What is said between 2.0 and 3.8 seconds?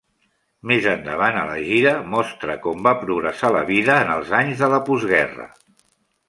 mostra com va progressar la